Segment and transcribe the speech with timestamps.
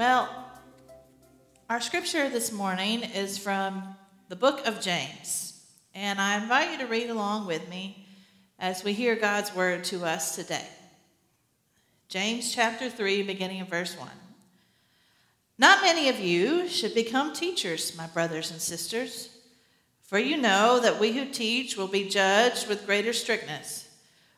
[0.00, 0.30] Well,
[1.68, 3.96] our scripture this morning is from
[4.30, 5.62] the book of James,
[5.94, 8.06] and I invite you to read along with me
[8.58, 10.64] as we hear God's word to us today.
[12.08, 14.08] James chapter 3, beginning in verse 1.
[15.58, 19.28] Not many of you should become teachers, my brothers and sisters,
[20.04, 23.86] for you know that we who teach will be judged with greater strictness.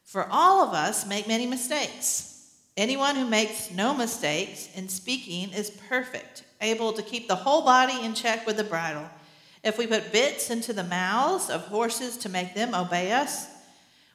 [0.02, 2.31] For all of us make many mistakes.
[2.76, 8.02] Anyone who makes no mistakes in speaking is perfect, able to keep the whole body
[8.02, 9.10] in check with the bridle.
[9.62, 13.47] If we put bits into the mouths of horses to make them obey us,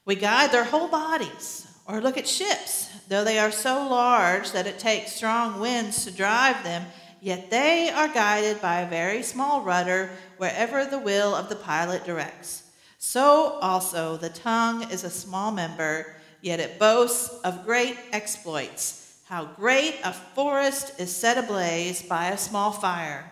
[0.05, 1.67] we guide their whole bodies.
[1.85, 6.11] Or look at ships, though they are so large that it takes strong winds to
[6.11, 6.85] drive them,
[7.21, 12.05] yet they are guided by a very small rudder wherever the will of the pilot
[12.05, 12.63] directs.
[12.97, 19.19] So also the tongue is a small member yet it boasts of great exploits.
[19.25, 23.31] How great a forest is set ablaze by a small fire.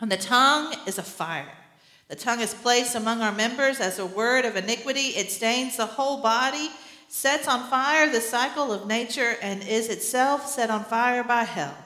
[0.00, 1.52] And the tongue is a fire.
[2.08, 5.16] The tongue is placed among our members as a word of iniquity.
[5.16, 6.70] It stains the whole body,
[7.08, 11.76] sets on fire the cycle of nature, and is itself set on fire by hell.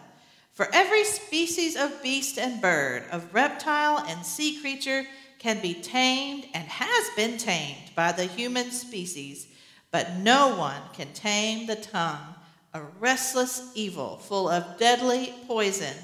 [0.53, 5.05] For every species of beast and bird, of reptile and sea creature,
[5.38, 9.47] can be tamed and has been tamed by the human species
[9.90, 12.34] but no one can tame the tongue,
[12.74, 15.94] a restless evil full of deadly poison.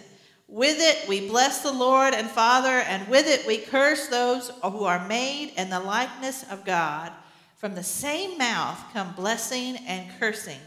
[0.49, 4.85] With it we bless the Lord and Father, and with it we curse those who
[4.85, 7.13] are made in the likeness of God.
[7.57, 10.61] From the same mouth come blessing and cursing.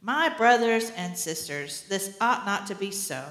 [0.00, 3.24] My brothers and sisters, this ought not to be so.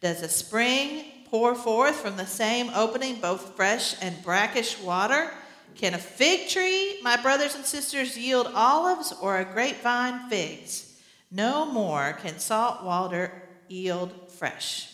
[0.00, 5.30] Does a spring pour forth from the same opening both fresh and brackish water?
[5.76, 10.98] Can a fig tree, my brothers and sisters, yield olives or a grapevine figs?
[11.30, 13.32] No more can salt water
[13.68, 14.92] yield fresh.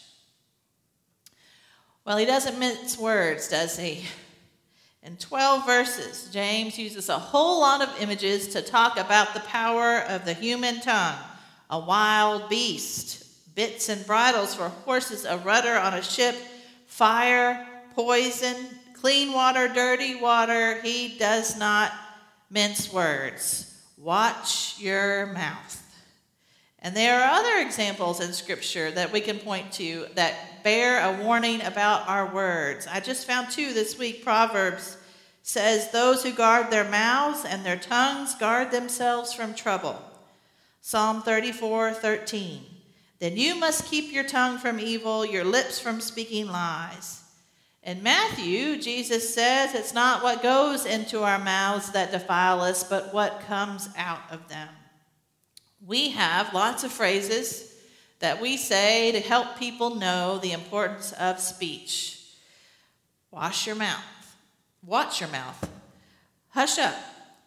[2.05, 4.05] Well, he doesn't mince words, does he?
[5.03, 10.01] In 12 verses, James uses a whole lot of images to talk about the power
[10.09, 11.17] of the human tongue
[11.69, 16.37] a wild beast, bits and bridles for horses, a rudder on a ship,
[16.87, 18.57] fire, poison,
[19.01, 20.81] clean water, dirty water.
[20.81, 21.93] He does not
[22.51, 23.73] mince words.
[23.97, 25.83] Watch your mouth.
[26.81, 31.25] And there are other examples in Scripture that we can point to that bear a
[31.25, 32.87] warning about our words.
[32.87, 34.23] I just found two this week.
[34.23, 34.97] Proverbs
[35.43, 40.01] says, Those who guard their mouths and their tongues guard themselves from trouble.
[40.81, 42.63] Psalm 34 13.
[43.19, 47.23] Then you must keep your tongue from evil, your lips from speaking lies.
[47.87, 53.15] In Matthew, Jesus says it's not what goes into our mouths that defile us, but
[53.15, 54.69] what comes out of them.
[55.87, 57.73] We have lots of phrases
[58.19, 62.21] that we say to help people know the importance of speech.
[63.31, 64.03] Wash your mouth.
[64.85, 65.71] Watch your mouth.
[66.49, 66.97] Hush up.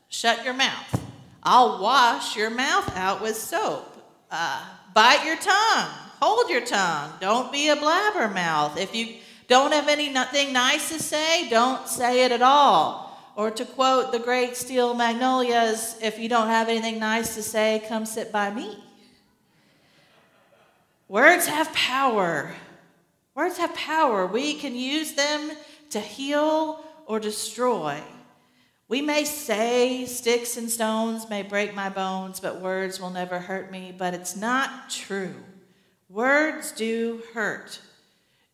[0.08, 1.02] Shut your mouth.
[1.44, 3.94] I'll wash your mouth out with soap.
[4.32, 4.64] Uh,
[4.94, 5.90] bite your tongue.
[6.22, 7.12] Hold your tongue.
[7.20, 8.78] Don't be a blabbermouth.
[8.78, 9.18] If you
[9.50, 11.50] don't have anything nice to say?
[11.50, 13.08] Don't say it at all.
[13.36, 17.84] Or to quote the great Steel Magnolias, if you don't have anything nice to say,
[17.88, 18.78] come sit by me.
[21.08, 22.52] Words have power.
[23.34, 24.28] Words have power.
[24.28, 25.52] We can use them
[25.90, 28.00] to heal or destroy.
[28.88, 33.72] We may say, sticks and stones may break my bones, but words will never hurt
[33.72, 35.34] me, but it's not true.
[36.10, 37.80] Words do hurt.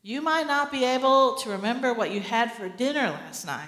[0.06, 3.68] You might not be able to remember what you had for dinner last night,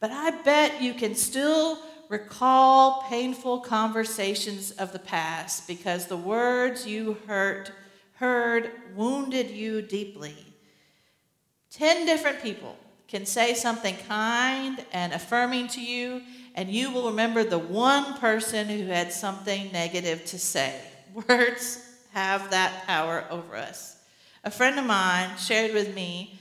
[0.00, 1.78] but I bet you can still
[2.08, 7.70] recall painful conversations of the past because the words you hurt,
[8.14, 10.34] heard wounded you deeply.
[11.70, 12.76] Ten different people
[13.06, 16.22] can say something kind and affirming to you,
[16.56, 20.74] and you will remember the one person who had something negative to say.
[21.28, 23.97] Words have that power over us.
[24.44, 26.38] A friend of mine shared with me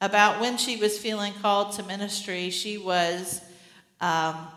[0.00, 2.48] about when she was feeling called to ministry.
[2.48, 3.42] She was
[4.00, 4.48] um,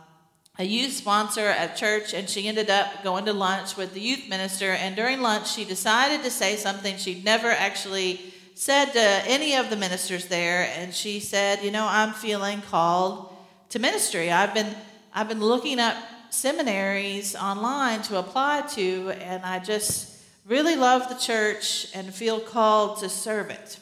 [0.58, 4.30] a youth sponsor at church, and she ended up going to lunch with the youth
[4.30, 4.72] minister.
[4.72, 8.22] And during lunch, she decided to say something she'd never actually
[8.56, 10.70] said to any of the ministers there.
[10.78, 13.36] And she said, You know, I'm feeling called
[13.70, 14.32] to ministry.
[14.32, 14.74] I've been,
[15.14, 15.96] I've been looking up
[16.30, 20.17] seminaries online to apply to, and I just
[20.48, 23.80] really love the church and feel called to serve it.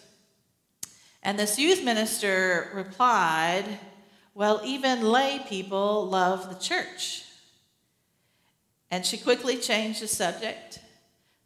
[1.22, 3.80] And this youth minister replied,
[4.34, 7.24] Well, even lay people love the church.
[8.92, 10.80] And she quickly changed the subject,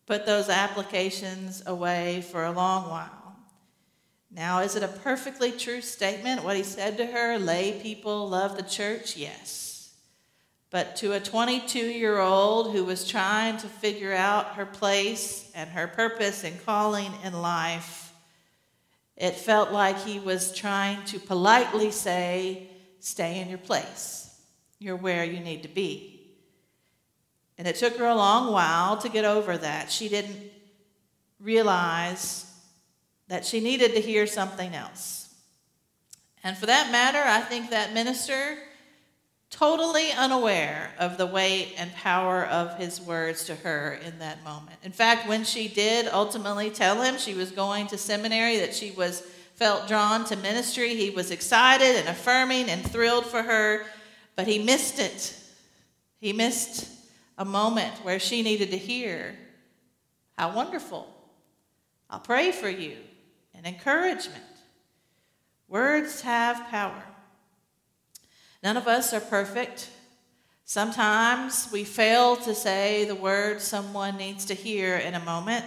[0.06, 3.38] put those applications away for a long while.
[4.32, 7.40] Now, is it a perfectly true statement what he said to her?
[7.40, 9.18] Lay people love the church?
[9.18, 9.69] Yes.
[10.72, 15.70] But to a 22 year old who was trying to figure out her place and
[15.72, 18.14] her purpose and calling in life,
[19.18, 22.68] it felt like he was trying to politely say,
[23.02, 24.38] Stay in your place.
[24.78, 26.20] You're where you need to be.
[27.58, 29.92] And it took her a long while to get over that.
[29.92, 30.38] She didn't
[31.40, 32.46] realize
[33.30, 35.34] that she needed to hear something else.
[36.44, 38.58] And for that matter, I think that minister
[39.50, 44.78] totally unaware of the weight and power of his words to her in that moment.
[44.84, 48.92] In fact, when she did ultimately tell him she was going to seminary, that she
[48.92, 49.22] was
[49.56, 53.86] felt drawn to ministry, he was excited and affirming and thrilled for her,
[54.36, 55.36] but he missed it.
[56.20, 56.90] He missed
[57.38, 59.36] a moment where she needed to hear
[60.38, 61.08] how wonderful.
[62.10, 62.96] I'll pray for you
[63.54, 64.44] and encouragement.
[65.68, 67.04] Words have power.
[68.62, 69.90] None of us are perfect.
[70.66, 75.66] Sometimes we fail to say the words someone needs to hear in a moment.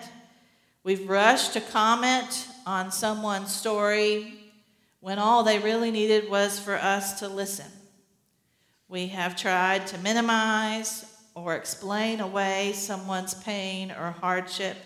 [0.85, 4.35] We've rushed to comment on someone's story
[5.01, 7.67] when all they really needed was for us to listen.
[8.89, 11.05] We have tried to minimize
[11.35, 14.77] or explain away someone's pain or hardship.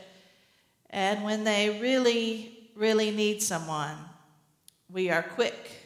[0.91, 3.97] And when they really, really need someone,
[4.89, 5.86] we are quick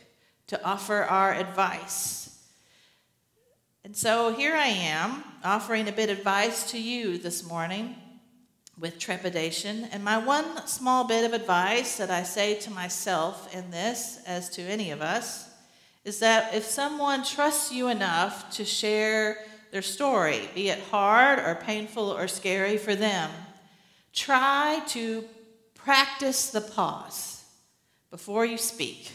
[0.50, 2.36] to offer our advice.
[3.84, 7.94] And so here I am offering a bit of advice to you this morning
[8.76, 9.84] with trepidation.
[9.92, 14.50] And my one small bit of advice that I say to myself in this, as
[14.50, 15.48] to any of us,
[16.04, 19.36] is that if someone trusts you enough to share
[19.70, 23.30] their story, be it hard or painful or scary for them,
[24.12, 25.22] try to
[25.76, 27.44] practice the pause
[28.10, 29.12] before you speak.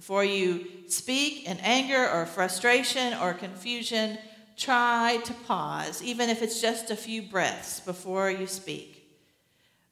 [0.00, 4.16] Before you speak in anger or frustration or confusion,
[4.56, 9.06] try to pause, even if it's just a few breaths before you speak.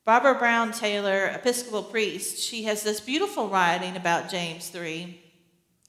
[0.07, 5.21] Barbara Brown Taylor, Episcopal priest, she has this beautiful writing about James 3,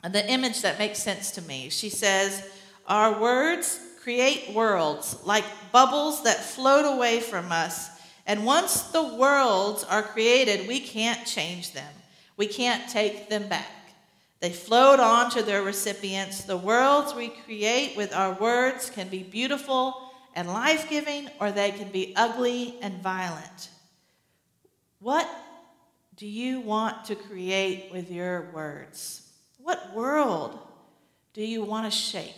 [0.03, 1.69] and the image that makes sense to me.
[1.69, 2.45] She says,
[2.87, 7.89] Our words create worlds like bubbles that float away from us,
[8.27, 11.93] and once the worlds are created, we can't change them,
[12.35, 13.78] we can't take them back.
[14.39, 16.43] They float on to their recipients.
[16.43, 21.71] The worlds we create with our words can be beautiful and life giving, or they
[21.71, 23.69] can be ugly and violent.
[24.99, 25.27] What
[26.15, 29.29] do you want to create with your words?
[29.57, 30.59] What world
[31.33, 32.35] do you want to shape?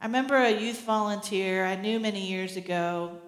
[0.00, 3.18] I remember a youth volunteer I knew many years ago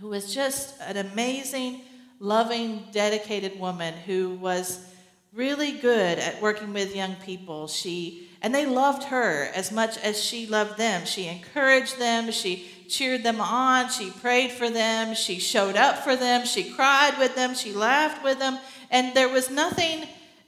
[0.00, 1.82] who was just an amazing,
[2.18, 4.91] loving, dedicated woman who was
[5.34, 7.66] really good at working with young people.
[7.68, 11.04] She and they loved her as much as she loved them.
[11.06, 16.16] She encouraged them, she cheered them on, she prayed for them, she showed up for
[16.16, 18.58] them, she cried with them, she laughed with them,
[18.90, 20.06] and there was nothing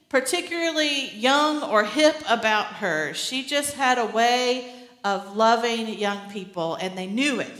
[0.09, 3.13] particularly young or hip about her.
[3.13, 4.73] She just had a way
[5.03, 7.51] of loving young people and they knew it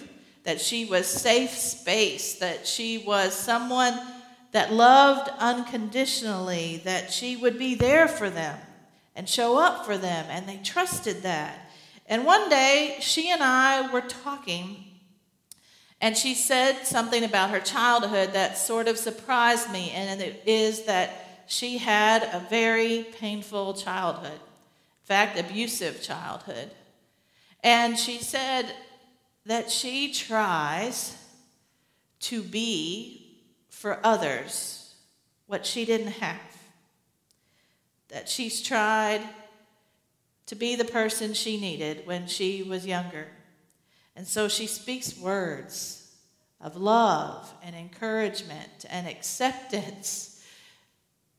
[0.44, 4.00] that she was safe space, that she was someone
[4.56, 8.58] that loved unconditionally, that she would be there for them
[9.14, 11.70] and show up for them, and they trusted that.
[12.06, 14.86] And one day, she and I were talking,
[16.00, 20.86] and she said something about her childhood that sort of surprised me, and it is
[20.86, 24.32] that she had a very painful childhood.
[24.32, 26.72] In fact, abusive childhood.
[27.62, 28.74] And she said
[29.46, 31.18] that she tries
[32.22, 33.25] to be
[33.86, 34.96] for others
[35.46, 36.58] what she didn't have.
[38.08, 39.22] That she's tried
[40.48, 43.28] to be the person she needed when she was younger.
[44.16, 46.16] And so she speaks words
[46.60, 50.44] of love and encouragement and acceptance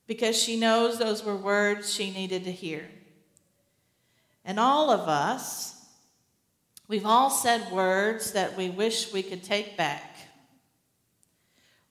[0.07, 2.89] because she knows those were words she needed to hear.
[4.45, 5.73] And all of us
[6.87, 10.17] We've all said words that we wish we could take back.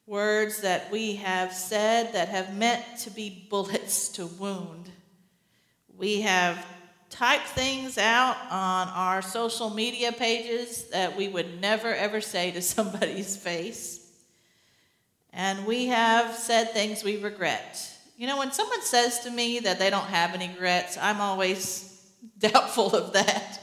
[0.07, 4.91] Words that we have said that have meant to be bullets to wound.
[5.97, 6.63] We have
[7.09, 12.61] typed things out on our social media pages that we would never ever say to
[12.75, 14.01] somebody's face.
[15.33, 17.91] And we have said things we regret.
[18.15, 21.99] You know, when someone says to me that they don't have any regrets, I'm always
[22.39, 23.59] doubtful of that.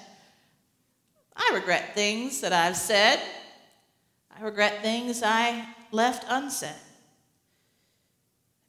[1.36, 3.20] I regret things that I've said.
[4.36, 6.70] I regret things I left unsaid.
[6.70, 6.78] Have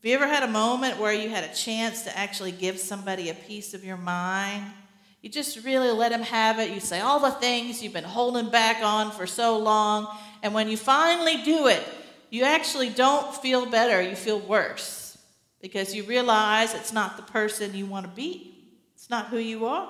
[0.09, 3.33] you ever had a moment where you had a chance to actually give somebody a
[3.33, 4.65] piece of your mind?
[5.21, 6.71] You just really let them have it.
[6.71, 10.13] You say all the things you've been holding back on for so long.
[10.41, 11.81] And when you finally do it,
[12.29, 14.01] you actually don't feel better.
[14.01, 15.17] You feel worse
[15.61, 18.53] because you realize it's not the person you want to be,
[18.95, 19.89] it's not who you are.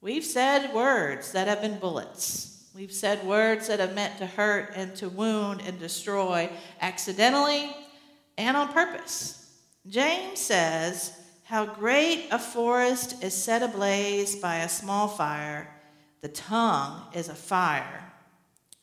[0.00, 2.59] We've said words that have been bullets.
[2.80, 6.48] We've said words that have meant to hurt and to wound and destroy
[6.80, 7.76] accidentally
[8.38, 9.52] and on purpose.
[9.86, 11.12] James says,
[11.44, 15.68] How great a forest is set ablaze by a small fire.
[16.22, 18.10] The tongue is a fire.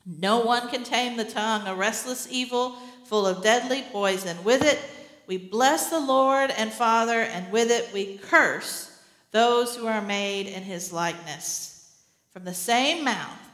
[0.05, 4.37] No one can tame the tongue, a restless evil full of deadly poison.
[4.43, 4.79] With it
[5.25, 8.95] we bless the Lord and Father, and with it we curse
[9.31, 11.99] those who are made in his likeness.
[12.31, 13.46] From the same mouth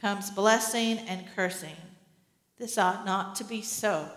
[0.00, 1.76] comes blessing and cursing.
[2.58, 4.08] This ought not to be so.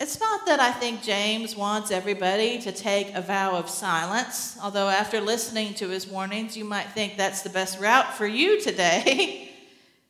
[0.00, 4.88] It's not that I think James wants everybody to take a vow of silence, although
[4.88, 9.50] after listening to his warnings, you might think that's the best route for you today.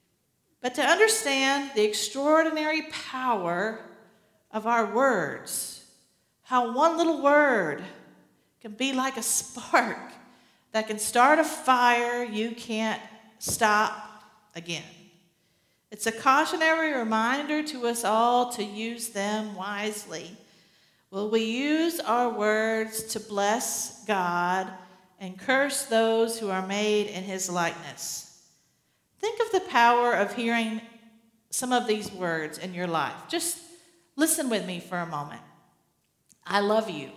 [0.63, 3.81] but to understand the extraordinary power
[4.53, 5.85] of our words,
[6.43, 7.83] how one little word
[8.61, 10.13] can be like a spark
[10.71, 13.03] that can start a fire you can't
[13.41, 14.23] stop
[14.55, 14.85] again.
[15.91, 20.31] It's a cautionary reminder to us all to use them wisely.
[21.11, 24.69] Will we use our words to bless God
[25.19, 28.41] and curse those who are made in his likeness?
[29.19, 30.81] Think of the power of hearing
[31.51, 33.15] some of these words in your life.
[33.29, 33.59] Just
[34.15, 35.43] listen with me for a moment.
[36.47, 37.11] I love you.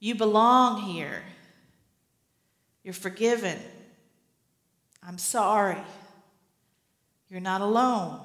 [0.00, 1.22] You belong here.
[2.82, 3.58] You're forgiven.
[5.08, 5.78] I'm sorry.
[7.30, 8.20] You're not alone.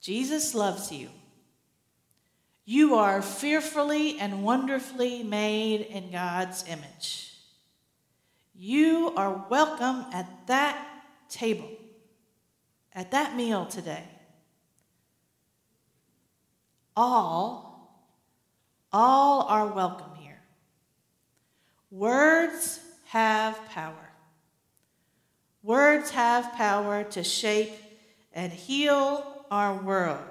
[0.00, 1.10] Jesus loves you.
[2.64, 7.34] You are fearfully and wonderfully made in God's image.
[8.54, 10.82] You are welcome at that
[11.28, 11.70] table,
[12.94, 14.04] at that meal today.
[16.96, 17.66] All
[18.90, 20.40] all are welcome here.
[21.90, 24.05] Words have power.
[25.66, 27.72] Words have power to shape
[28.32, 30.22] and heal our world.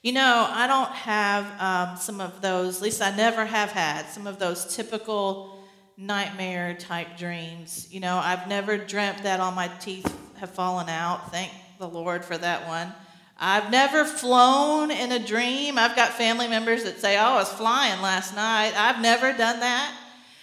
[0.00, 4.06] You know, I don't have um, some of those, at least I never have had,
[4.06, 5.64] some of those typical
[5.96, 7.88] nightmare type dreams.
[7.90, 10.06] You know, I've never dreamt that all my teeth
[10.38, 11.32] have fallen out.
[11.32, 12.94] Thank the Lord for that one.
[13.40, 15.78] I've never flown in a dream.
[15.78, 18.72] I've got family members that say, Oh, I was flying last night.
[18.76, 19.96] I've never done that.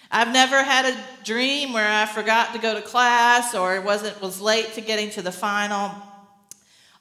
[0.09, 4.39] I've never had a dream where I forgot to go to class or wasn't was
[4.39, 5.91] late to getting to the final.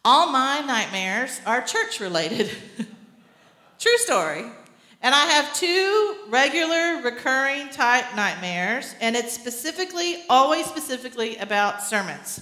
[0.04, 2.50] All my nightmares are church related.
[3.78, 4.44] True story.
[5.02, 12.40] And I have two regular recurring type nightmares, and it's specifically, always specifically about sermons.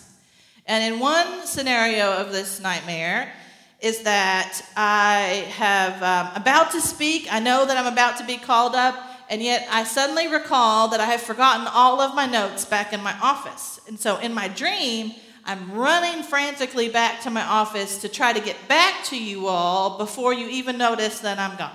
[0.67, 3.33] And in one scenario of this nightmare,
[3.81, 7.29] is that I have um, about to speak.
[7.31, 8.95] I know that I'm about to be called up,
[9.31, 13.03] and yet I suddenly recall that I have forgotten all of my notes back in
[13.03, 13.81] my office.
[13.89, 15.13] And so in my dream,
[15.45, 19.99] I'm running frantically back to my office to try to get back to you all
[19.99, 21.71] before you even notice that I'm gone.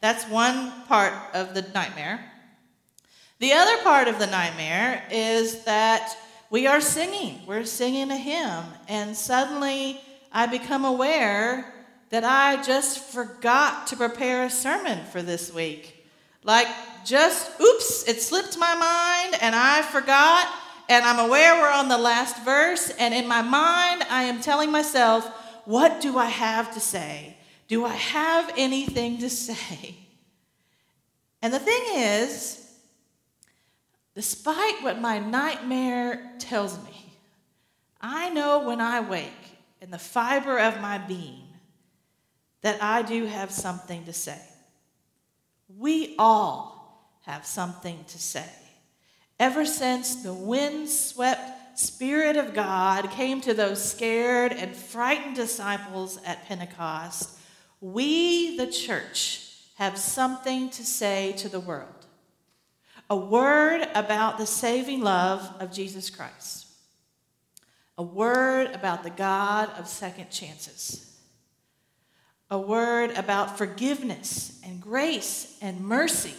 [0.00, 2.32] That's one part of the nightmare.
[3.38, 6.16] The other part of the nightmare is that
[6.50, 7.40] we are singing.
[7.46, 10.00] We're singing a hymn, and suddenly
[10.32, 11.72] I become aware
[12.10, 16.06] that I just forgot to prepare a sermon for this week.
[16.44, 16.66] Like,
[17.04, 20.48] just, oops, it slipped my mind and I forgot,
[20.88, 24.70] and I'm aware we're on the last verse, and in my mind, I am telling
[24.70, 25.26] myself,
[25.64, 27.36] what do I have to say?
[27.68, 29.96] Do I have anything to say?
[31.40, 32.66] And the thing is,
[34.14, 37.14] despite what my nightmare tells me,
[38.00, 39.30] I know when I wake
[39.80, 41.46] in the fiber of my being
[42.62, 44.40] that I do have something to say.
[45.78, 46.81] We all
[47.22, 48.48] have something to say.
[49.38, 56.46] ever since the windswept Spirit of God came to those scared and frightened disciples at
[56.46, 57.30] Pentecost,
[57.80, 62.06] we, the church, have something to say to the world.
[63.08, 66.66] A word about the saving love of Jesus Christ.
[67.96, 71.12] A word about the God of second chances
[72.52, 76.34] a word about forgiveness and grace and mercy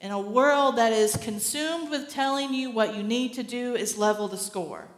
[0.00, 3.98] in a world that is consumed with telling you what you need to do is
[3.98, 4.88] level the score.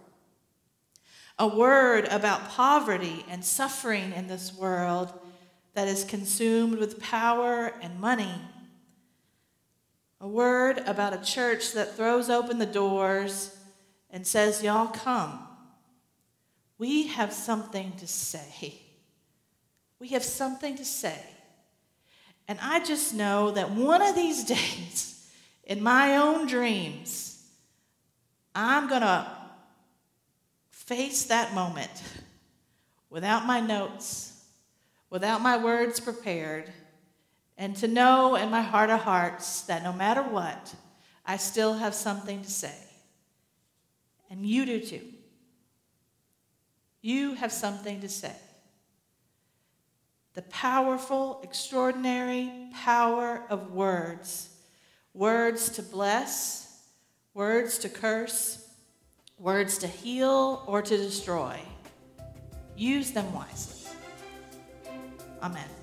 [1.38, 5.12] A word about poverty and suffering in this world
[5.74, 8.34] that is consumed with power and money.
[10.20, 13.56] A word about a church that throws open the doors
[14.10, 15.46] and says, Y'all come.
[16.76, 18.74] We have something to say.
[19.98, 21.18] We have something to say.
[22.50, 25.30] And I just know that one of these days,
[25.62, 27.46] in my own dreams,
[28.56, 29.24] I'm going to
[30.72, 31.92] face that moment
[33.08, 34.32] without my notes,
[35.10, 36.72] without my words prepared,
[37.56, 40.74] and to know in my heart of hearts that no matter what,
[41.24, 42.74] I still have something to say.
[44.28, 45.06] And you do too.
[47.00, 48.34] You have something to say
[50.34, 54.48] the powerful, extraordinary power of words
[55.12, 56.84] words to bless,
[57.34, 58.68] words to curse,
[59.38, 61.58] words to heal or to destroy.
[62.76, 63.90] Use them wisely.
[65.42, 65.79] Amen.